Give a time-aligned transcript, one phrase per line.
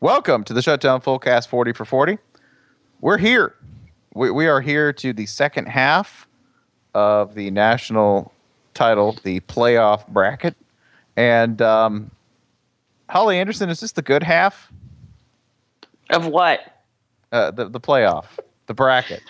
[0.00, 2.18] Welcome to the Shutdown Fullcast 40 for 40.
[3.00, 3.56] We're here.
[4.14, 6.28] We, we are here to the second half
[6.94, 8.32] of the national
[8.74, 10.54] title, the playoff bracket.
[11.16, 12.12] And um,
[13.10, 14.70] Holly Anderson, is this the good half?
[16.10, 16.60] Of what?
[17.32, 18.26] Uh, the, the playoff,
[18.66, 19.20] the bracket.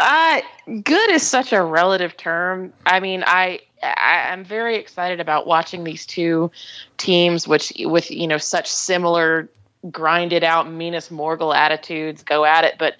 [0.00, 0.42] Uh,
[0.82, 2.74] good is such a relative term.
[2.84, 6.50] I mean, I, I I'm very excited about watching these two
[6.98, 9.48] teams, which with you know such similar
[9.90, 12.76] grinded out Minas Morgul attitudes go at it.
[12.78, 12.94] But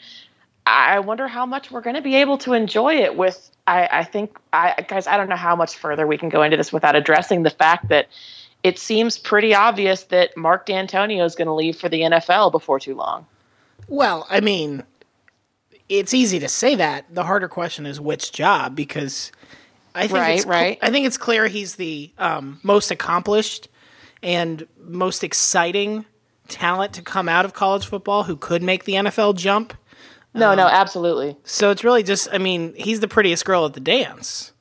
[0.67, 3.51] I wonder how much we're going to be able to enjoy it with.
[3.67, 6.57] I, I think, I guys, I don't know how much further we can go into
[6.57, 8.09] this without addressing the fact that
[8.63, 12.81] it seems pretty obvious that Mark Dantonio is going to leave for the NFL before
[12.81, 13.27] too long.
[13.89, 14.85] Well, I mean,
[15.89, 17.15] it's easy to say that.
[17.15, 19.33] The harder question is which job, because
[19.95, 20.79] I think Right, it's right.
[20.81, 23.69] I think it's clear he's the um, most accomplished
[24.23, 26.07] and most exciting
[26.49, 29.75] talent to come out of college football who could make the NFL jump.
[30.37, 31.37] No, no, absolutely.
[31.45, 34.53] So it's really just, I mean, he's the prettiest girl at the dance.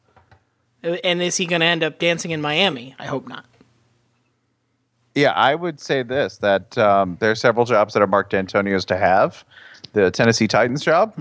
[0.84, 2.96] And is he going to end up dancing in Miami?
[3.00, 3.46] I hope not.
[5.16, 8.86] Yeah, I would say this that um, there are several jobs that are Mark Dantonio's
[8.86, 9.44] to have.
[9.94, 11.14] The Tennessee Titans job,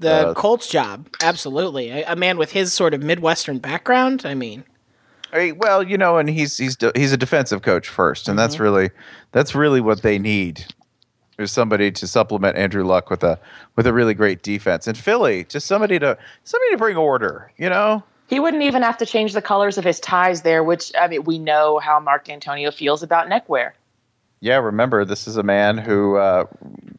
[0.00, 1.90] The Uh, Colts job, absolutely.
[1.90, 4.64] A, a man with his sort of Midwestern background, I mean,
[5.34, 8.64] well, you know, and he's he's he's a defensive coach first, and that's mm-hmm.
[8.64, 8.90] really
[9.32, 10.66] that's really what they need
[11.38, 13.38] is somebody to supplement Andrew Luck with a
[13.76, 14.86] with a really great defense.
[14.86, 17.52] And Philly, just somebody to somebody to bring order.
[17.56, 20.92] You know, He wouldn't even have to change the colors of his ties there, which
[20.98, 23.74] I mean, we know how Mark Dantonio feels about neckwear.
[24.44, 24.58] Yeah.
[24.58, 26.44] Remember, this is a man who uh,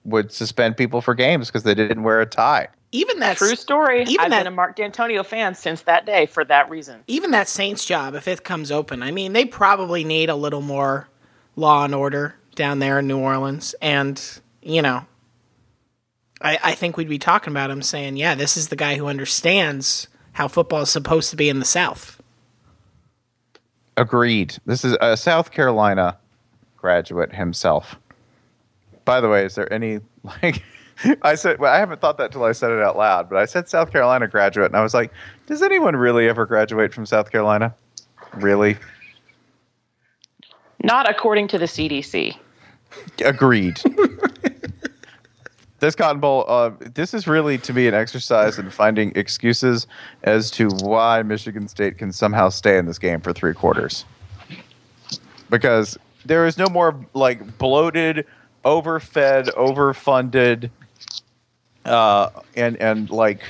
[0.04, 2.68] would suspend people for games because they didn't wear a tie.
[2.92, 4.02] even that True story.
[4.04, 7.04] Even I've that- been a Mark Dantonio fan since that day for that reason.
[7.08, 10.62] even that Saints job, if it comes open, I mean, they probably need a little
[10.62, 11.08] more
[11.56, 13.76] law and order down there in New Orleans.
[13.82, 14.20] And,
[14.64, 15.06] you know,
[16.42, 19.06] I, I think we'd be talking about him saying, yeah, this is the guy who
[19.08, 22.22] understands how football is supposed to be in the South.
[23.98, 24.58] Agreed.
[24.66, 26.18] This is a South Carolina
[26.86, 27.98] graduate himself.
[29.06, 30.02] By the way, is there any
[30.44, 30.64] like
[31.24, 33.46] I said well, I haven't thought that till I said it out loud, but I
[33.46, 35.12] said South Carolina graduate and I was like,
[35.48, 37.74] does anyone really ever graduate from South Carolina?
[38.36, 38.78] Really?
[40.84, 42.38] Not according to the CDC.
[43.26, 43.82] Agreed.
[45.80, 49.88] this Cotton Bowl, uh, this is really to me an exercise in finding excuses
[50.22, 54.06] as to why Michigan State can somehow stay in this game for three quarters.
[55.50, 58.26] Because there is no more like bloated,
[58.64, 60.70] overfed, overfunded,
[61.86, 63.42] uh, and and like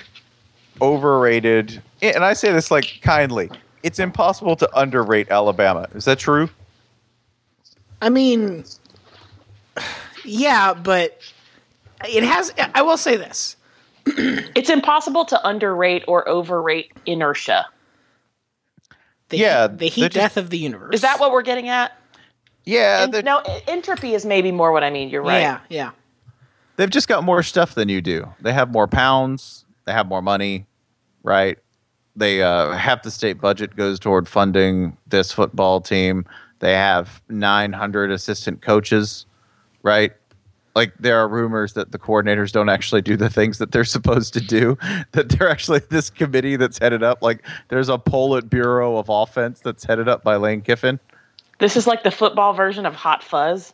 [0.82, 1.82] overrated.
[2.02, 3.50] And I say this like kindly.
[3.84, 5.88] It's impossible to underrate Alabama.
[5.94, 6.50] Is that true?
[8.02, 8.66] I mean,
[10.24, 11.20] yeah, but
[12.08, 13.56] it has, I will say this.
[14.56, 17.66] It's impossible to underrate or overrate inertia.
[19.30, 20.94] The Yeah, heat, the they're heat just- death of the universe.
[20.96, 21.92] Is that what we're getting at?
[22.66, 25.10] Yeah, En- they're- no, entropy is maybe more what I mean.
[25.10, 25.40] You're right.
[25.42, 25.92] Yeah, yeah.
[26.78, 28.34] they've just got more stuff than you do.
[28.42, 29.66] They have more pounds.
[29.86, 30.66] They have more money,
[31.24, 31.58] right?
[32.16, 36.26] They uh, half the state budget goes toward funding this football team.
[36.60, 39.26] They have 900 assistant coaches,
[39.84, 40.14] right?
[40.76, 44.34] Like there are rumors that the coordinators don't actually do the things that they're supposed
[44.34, 44.78] to do.
[45.12, 47.22] That they're actually this committee that's headed up.
[47.22, 51.00] Like there's a Politburo of Offense that's headed up by Lane Kiffin.
[51.60, 53.74] This is like the football version of Hot Fuzz.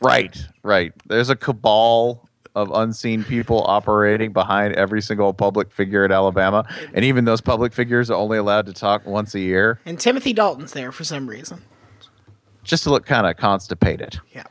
[0.00, 0.92] Right, right.
[1.06, 6.64] There's a cabal of unseen people operating behind every single public figure at Alabama,
[6.94, 10.32] and even those public figures are only allowed to talk once a year, And Timothy
[10.32, 11.62] Dalton's there for some reason.
[12.64, 14.18] just to look kind of constipated.
[14.32, 14.42] Yeah.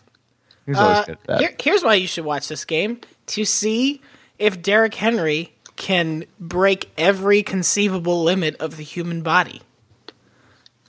[0.66, 1.40] He's always Uh, good at that.
[1.40, 4.02] here- here's why you should watch this game to see
[4.40, 9.62] if Derrick Henry can break every conceivable limit of the human body.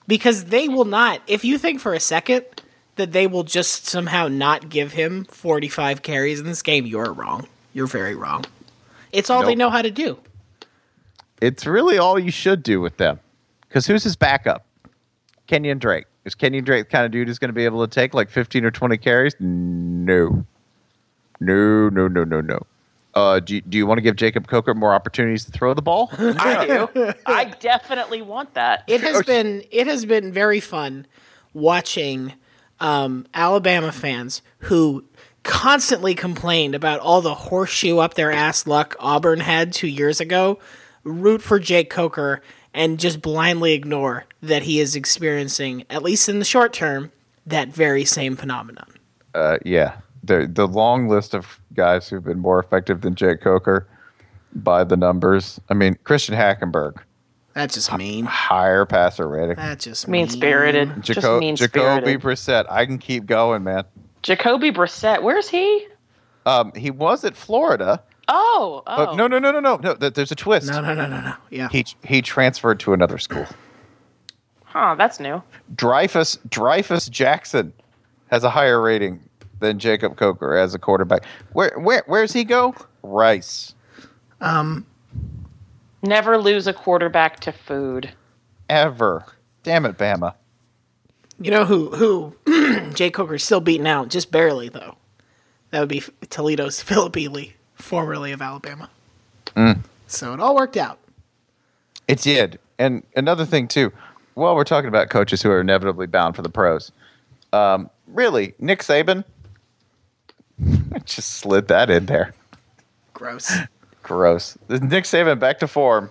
[0.09, 2.45] Because they will not, if you think for a second
[2.97, 7.47] that they will just somehow not give him 45 carries in this game, you're wrong.
[7.73, 8.45] You're very wrong.
[9.13, 10.19] It's all they know how to do.
[11.41, 13.21] It's really all you should do with them,
[13.69, 14.65] because who's his backup?
[15.47, 16.07] Kenyon Drake.
[16.25, 18.29] Is Kenyon Drake the kind of dude who's going to be able to take like
[18.29, 19.35] 15 or 20 carries?
[19.39, 20.45] No.
[21.41, 22.67] No, no, no, no, no.
[23.19, 25.83] Uh, do, you, do you want to give Jacob Coker more opportunities to throw the
[25.83, 26.09] ball?
[26.19, 27.13] I do.
[27.27, 28.85] I definitely want that.
[28.87, 31.07] It has been it has been very fun
[31.53, 32.35] watching
[32.79, 35.05] um, Alabama fans who
[35.43, 40.61] constantly complained about all the horseshoe up their ass luck Auburn had two years ago,
[41.03, 42.41] root for Jake Coker
[42.73, 47.11] and just blindly ignore that he is experiencing, at least in the short term,
[47.47, 48.93] that very same phenomenon.
[49.35, 49.97] Uh, yeah,
[50.29, 53.89] the the long list of guys who've been more effective than Jake Coker
[54.55, 55.61] by the numbers.
[55.69, 56.99] I mean, Christian Hackenberg,
[57.55, 58.25] That's just mean.
[58.25, 59.57] higher passer rating.
[59.57, 61.03] That's just Mean spirited.
[61.03, 62.17] Just Jaco- mean Jacoby.
[62.17, 62.65] Brissett.
[62.71, 63.85] I can keep going, man.
[64.23, 65.23] Jacoby Brissett.
[65.23, 65.87] Where's he?
[66.47, 68.97] Um, he was at Florida, Oh, oh.
[69.07, 69.95] but no, no, no, no, no, no.
[69.95, 70.67] th- There's a twist.
[70.69, 71.35] No, no, no, no, no.
[71.51, 71.69] Yeah.
[71.71, 73.47] He he transferred to another school.
[74.65, 75.43] Huh, that's new.
[75.75, 77.73] Driphus Driphus Jackson
[78.31, 79.21] has a higher rating
[79.61, 81.25] than Jacob Coker as a quarterback.
[81.53, 82.75] Where where where's he go?
[83.03, 83.75] Rice.
[86.03, 88.13] Never lose a quarterback to food.
[88.69, 89.25] Ever.
[89.63, 90.35] Damn it, Bama.
[91.41, 94.97] You know who who Jay Coker's still beating out, just barely though.
[95.71, 98.91] That would be Toledo's Phillip Ely, formerly of Alabama.
[100.07, 100.99] So it all worked out.
[102.07, 102.59] It did.
[102.79, 103.93] And another thing too,
[104.35, 106.93] while we're talking about coaches who are inevitably bound for the pros,
[107.53, 109.38] um, really, Nick Saban I
[111.05, 112.33] just slid that in there.
[113.15, 113.53] Gross.
[114.03, 114.57] Gross.
[114.69, 116.11] Nick Saban back to form.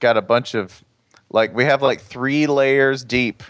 [0.00, 0.82] Got a bunch of
[1.30, 3.42] like we have like three layers deep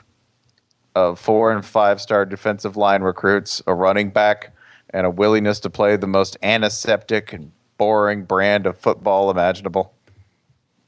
[0.95, 4.55] of four and five star defensive line recruits, a running back,
[4.91, 9.95] and a willingness to play the most antiseptic and boring brand of football imaginable.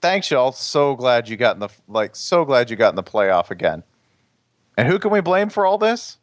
[0.01, 0.53] Thanks, y'all.
[0.53, 2.17] So glad you got in the like.
[2.17, 3.83] So glad you got in the playoff again.
[4.77, 6.17] And who can we blame for all this?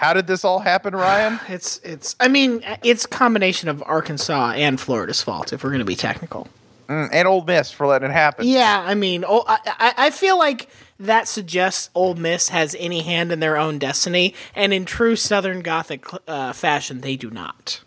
[0.00, 1.38] How did this all happen, Ryan?
[1.50, 2.16] It's it's.
[2.18, 6.48] I mean, it's combination of Arkansas and Florida's fault if we're going to be technical.
[6.88, 8.48] Mm, and Ole Miss for letting it happen.
[8.48, 13.02] Yeah, I mean, oh, I, I I feel like that suggests Ole Miss has any
[13.02, 17.82] hand in their own destiny, and in true Southern Gothic uh, fashion, they do not.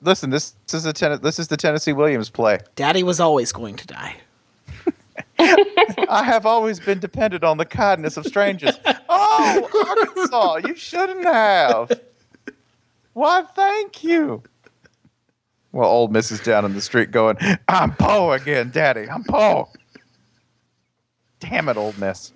[0.00, 2.60] Listen, this, this is a ten- this is the Tennessee Williams play.
[2.76, 4.16] Daddy was always going to die.
[5.38, 8.78] I have always been dependent on the kindness of strangers.
[9.40, 11.92] oh, Arkansas, you shouldn't have.
[13.12, 14.42] Why, thank you.
[15.72, 17.36] Well, Ole Miss is down in the street going,
[17.68, 19.08] I'm Poe again, Daddy.
[19.08, 19.68] I'm Poe.
[21.40, 22.32] Damn it, Ole Miss.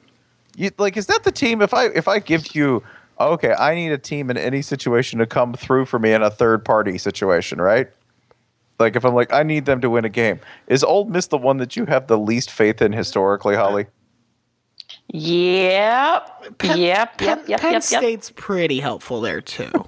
[0.57, 1.63] You, like, is that the team?
[1.63, 2.83] If I if I give you,
[3.21, 6.31] okay, I need a team in any situation to come through for me in a
[6.31, 7.89] third party situation, right?
[8.81, 10.41] Like, if I'm like, I need them to win a game.
[10.67, 13.87] Is Ole Miss the one that you have the least faith in historically, Holly?
[15.09, 16.59] Yep.
[16.59, 17.19] Penn- yep.
[17.19, 17.49] Penn, Yep.
[17.49, 17.61] Yep.
[17.61, 17.83] Penn Yep.
[17.83, 17.83] Yep.
[17.83, 19.71] State's pretty helpful there too.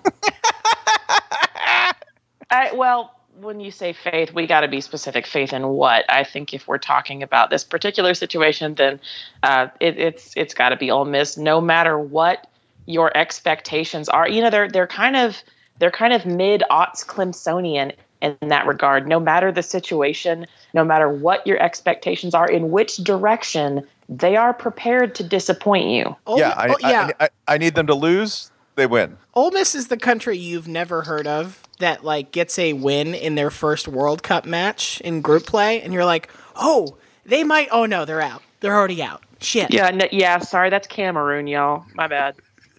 [2.50, 5.26] I, well, when you say faith, we got to be specific.
[5.26, 6.04] Faith in what?
[6.08, 9.00] I think if we're talking about this particular situation, then
[9.42, 12.46] uh, it, it's it's got to be Ole Miss, no matter what
[12.86, 14.28] your expectations are.
[14.28, 15.42] You know, they're they're kind of
[15.78, 19.08] they're kind of mid aughts Clemsonian in that regard.
[19.08, 24.52] No matter the situation, no matter what your expectations are, in which direction they are
[24.52, 26.16] prepared to disappoint you.
[26.28, 27.10] Yeah, I, oh, yeah.
[27.20, 28.50] I, I, I need them to lose.
[28.74, 29.16] They win.
[29.34, 33.36] Ole Miss is the country you've never heard of that like gets a win in
[33.36, 37.68] their first World Cup match in group play, and you're like, oh, they might.
[37.70, 38.42] Oh no, they're out.
[38.60, 39.22] They're already out.
[39.40, 39.72] Shit.
[39.72, 40.38] Yeah, no, yeah.
[40.40, 41.84] Sorry, that's Cameroon, y'all.
[41.94, 42.36] My bad.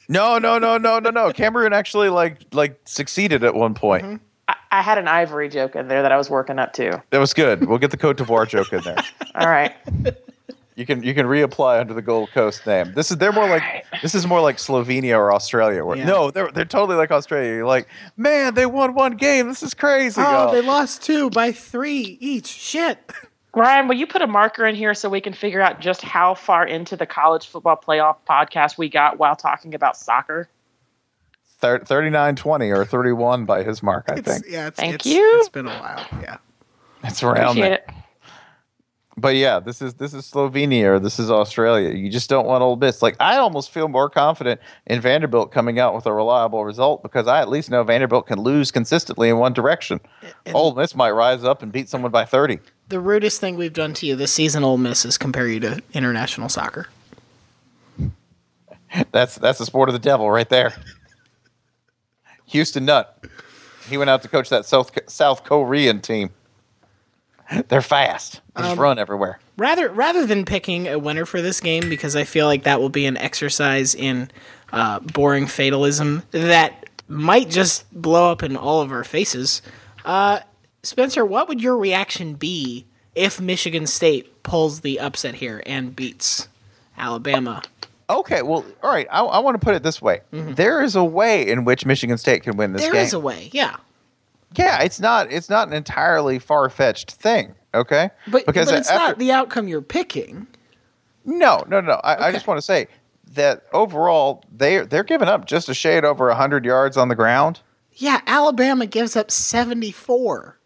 [0.09, 1.31] No, no, no, no, no, no.
[1.31, 4.03] Cameroon actually like like succeeded at one point.
[4.03, 4.15] Mm-hmm.
[4.47, 7.01] I, I had an ivory joke in there that I was working up to.
[7.11, 7.67] That was good.
[7.67, 8.97] We'll get the Cote d'Ivoire joke in there.
[9.35, 9.73] All right.
[10.75, 12.93] You can you can reapply under the Gold Coast name.
[12.93, 13.63] This is they're more like
[14.01, 15.83] this is more like Slovenia or Australia.
[15.83, 16.05] Where, Yeah.
[16.05, 17.49] No, they're they're totally like Australia.
[17.55, 19.47] You're like, man, they won one game.
[19.47, 20.21] This is crazy.
[20.21, 22.47] Oh, y'all." they lost two by three each.
[22.47, 22.97] Shit.
[23.53, 26.35] Ryan, will you put a marker in here so we can figure out just how
[26.35, 30.47] far into the college football playoff podcast we got while talking about soccer?
[31.59, 34.45] Thir- 39-20 or 31 by his mark, I It's, think.
[34.47, 35.39] yeah, it's, Thank it's, you.
[35.41, 36.05] It's been a while.
[36.21, 36.37] Yeah.
[37.03, 37.73] It's around Appreciate there.
[37.73, 37.89] it.
[39.21, 41.93] But yeah, this is this is Slovenia or this is Australia.
[41.93, 43.03] You just don't want Ole Miss.
[43.03, 47.27] Like I almost feel more confident in Vanderbilt coming out with a reliable result because
[47.27, 49.99] I at least know Vanderbilt can lose consistently in one direction.
[50.53, 52.59] Ole Miss might rise up and beat someone by thirty.
[52.89, 55.81] The rudest thing we've done to you this season, Ole Miss, is compare you to
[55.93, 56.87] international soccer.
[59.11, 60.73] That's that's the sport of the devil right there.
[62.47, 63.23] Houston Nutt.
[63.87, 66.31] He went out to coach that South South Korean team.
[67.67, 68.41] They're fast.
[68.55, 69.39] They just run everywhere.
[69.57, 72.89] Rather rather than picking a winner for this game, because I feel like that will
[72.89, 74.31] be an exercise in
[74.71, 79.61] uh, boring fatalism that might just blow up in all of our faces.
[80.05, 80.39] Uh,
[80.83, 86.47] Spencer, what would your reaction be if Michigan State pulls the upset here and beats
[86.97, 87.61] Alabama?
[88.09, 89.07] Okay, well, all right.
[89.11, 92.17] I, I want to put it this way: There is a way in which Michigan
[92.17, 92.97] State can win this There game.
[92.97, 93.77] There is a way, yeah.
[94.55, 97.55] Yeah, it's not it's not an entirely far fetched thing.
[97.73, 100.47] Okay, But, but it's after- not the outcome you're picking.
[101.25, 101.93] no no no.
[102.03, 102.87] I, I just want to say
[103.33, 107.61] that overall they they're giving up just a shade over 100 yards on the ground.
[107.93, 110.57] Yeah, Alabama gives up 74.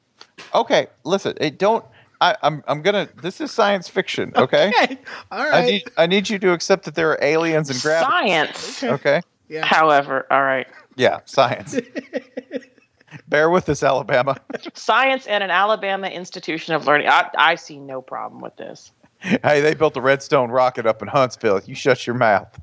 [0.53, 1.85] Okay, listen, it don't
[2.21, 3.09] I, I'm I'm gonna.
[3.21, 4.69] This is science fiction, okay?
[4.69, 4.97] Okay.
[5.31, 8.09] All I need I need you to accept that there are aliens and gravity.
[8.09, 8.83] Science.
[8.83, 9.21] Okay.
[9.49, 9.65] yeah.
[9.65, 10.65] However, all right.
[10.95, 11.75] Yeah, science.
[13.27, 14.37] Bear with us, Alabama.
[14.73, 17.07] Science and an Alabama institution of learning.
[17.07, 18.91] I, I see no problem with this.
[19.19, 21.61] hey, they built the Redstone rocket up in Huntsville.
[21.65, 22.59] You shut your mouth.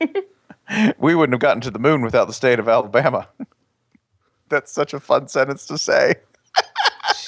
[0.98, 3.28] we wouldn't have gotten to the moon without the state of Alabama.
[4.48, 6.16] That's such a fun sentence to say.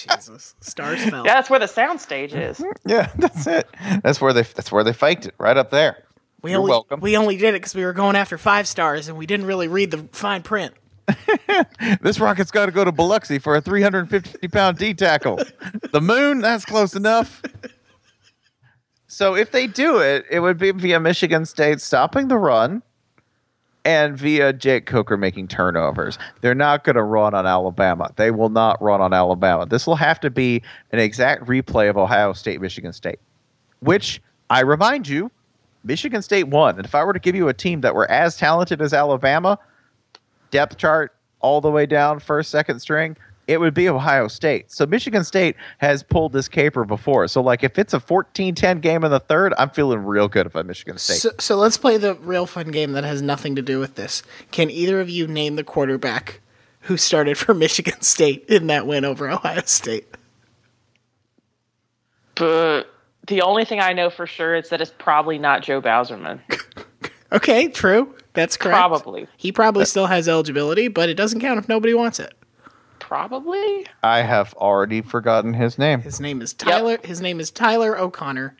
[0.08, 0.54] Jesus.
[0.60, 1.26] Stars fell.
[1.26, 2.64] Yeah, that's where the soundstage is.
[2.86, 3.68] Yeah, that's it.
[4.02, 6.04] That's where they that's where they faked it, right up there.
[6.42, 7.00] We You're only, welcome.
[7.00, 9.68] We only did it because we were going after five stars and we didn't really
[9.68, 10.72] read the fine print.
[12.02, 15.40] This rocket's got to go to Biloxi for a 350 pound D tackle.
[15.92, 17.42] the moon, that's close enough.
[19.06, 22.82] So if they do it, it would be via Michigan State stopping the run
[23.84, 26.18] and via Jake Coker making turnovers.
[26.40, 28.12] They're not going to run on Alabama.
[28.16, 29.66] They will not run on Alabama.
[29.66, 33.18] This will have to be an exact replay of Ohio State, Michigan State,
[33.80, 35.30] which I remind you,
[35.82, 36.76] Michigan State won.
[36.76, 39.58] And if I were to give you a team that were as talented as Alabama,
[40.50, 43.16] depth chart all the way down first second string
[43.46, 47.64] it would be ohio state so michigan state has pulled this caper before so like
[47.64, 51.16] if it's a 14-10 game in the third i'm feeling real good about michigan state
[51.16, 54.22] So, so let's play the real fun game that has nothing to do with this.
[54.50, 56.40] Can either of you name the quarterback
[56.82, 60.06] who started for Michigan State in that win over Ohio State?
[62.34, 62.84] But
[63.26, 66.40] the only thing I know for sure is that it's probably not Joe Bauserman.
[67.32, 68.14] Okay, true.
[68.32, 68.76] That's correct.
[68.76, 69.26] Probably.
[69.36, 72.34] He probably still has eligibility, but it doesn't count if nobody wants it.
[72.98, 73.86] Probably.
[74.04, 76.98] i have already forgotten his name His name is Tyler.
[77.02, 78.56] His name is Tyler O'Connor,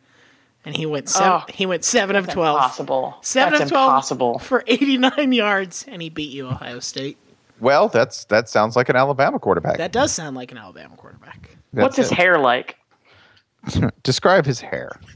[0.65, 1.31] and he went seven.
[1.31, 2.57] Oh, he went seven of twelve.
[2.57, 3.17] Impossible.
[3.23, 4.39] Seven That's of twelve impossible.
[4.41, 7.17] for eighty-nine yards, and he beat you, Ohio State.
[7.61, 11.57] well that's that sounds like an alabama quarterback That does sound like an Alabama quarterback.
[11.73, 12.17] That's What's his it.
[12.17, 12.77] hair like?
[14.03, 14.99] describe his hair